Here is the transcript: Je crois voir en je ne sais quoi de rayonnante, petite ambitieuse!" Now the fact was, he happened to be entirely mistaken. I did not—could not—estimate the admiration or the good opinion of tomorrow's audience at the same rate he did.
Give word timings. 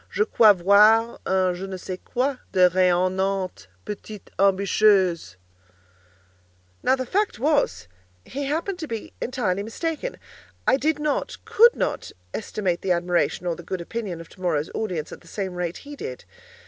Je 0.09 0.25
crois 0.25 0.53
voir 0.53 1.19
en 1.27 1.53
je 1.53 1.65
ne 1.67 1.77
sais 1.77 1.99
quoi 2.03 2.39
de 2.53 2.61
rayonnante, 2.69 3.67
petite 3.85 4.31
ambitieuse!" 4.39 5.35
Now 6.81 6.95
the 6.95 7.05
fact 7.05 7.37
was, 7.37 7.87
he 8.25 8.45
happened 8.45 8.79
to 8.79 8.87
be 8.87 9.13
entirely 9.21 9.61
mistaken. 9.61 10.17
I 10.65 10.77
did 10.77 10.97
not—could 10.97 11.75
not—estimate 11.75 12.81
the 12.81 12.91
admiration 12.93 13.45
or 13.45 13.55
the 13.55 13.61
good 13.61 13.79
opinion 13.79 14.19
of 14.19 14.27
tomorrow's 14.27 14.71
audience 14.73 15.11
at 15.11 15.21
the 15.21 15.27
same 15.27 15.53
rate 15.53 15.77
he 15.85 15.95
did. 15.95 16.25